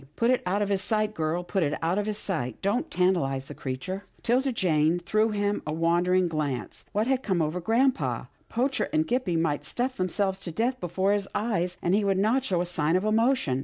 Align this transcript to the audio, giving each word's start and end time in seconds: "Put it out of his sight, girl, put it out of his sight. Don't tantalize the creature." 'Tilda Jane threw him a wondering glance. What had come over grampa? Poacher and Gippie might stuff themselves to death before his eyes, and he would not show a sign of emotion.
"Put 0.15 0.31
it 0.31 0.41
out 0.47 0.63
of 0.63 0.69
his 0.69 0.81
sight, 0.81 1.13
girl, 1.13 1.43
put 1.43 1.61
it 1.61 1.77
out 1.79 1.99
of 1.99 2.07
his 2.07 2.17
sight. 2.17 2.59
Don't 2.63 2.89
tantalize 2.89 3.45
the 3.47 3.53
creature." 3.53 4.05
'Tilda 4.23 4.51
Jane 4.51 4.97
threw 4.97 5.29
him 5.29 5.61
a 5.67 5.71
wondering 5.71 6.27
glance. 6.27 6.85
What 6.91 7.05
had 7.05 7.21
come 7.21 7.39
over 7.39 7.61
grampa? 7.61 8.27
Poacher 8.49 8.89
and 8.91 9.05
Gippie 9.05 9.37
might 9.39 9.63
stuff 9.63 9.97
themselves 9.97 10.39
to 10.39 10.51
death 10.51 10.79
before 10.79 11.11
his 11.13 11.27
eyes, 11.35 11.77
and 11.83 11.93
he 11.93 12.03
would 12.03 12.17
not 12.17 12.43
show 12.43 12.61
a 12.61 12.65
sign 12.65 12.95
of 12.95 13.05
emotion. 13.05 13.59